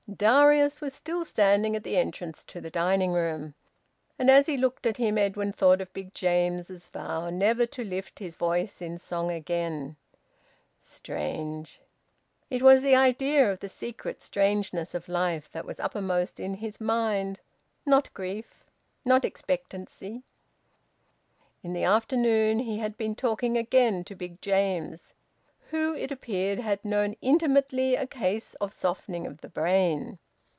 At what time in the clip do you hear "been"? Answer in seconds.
22.97-23.15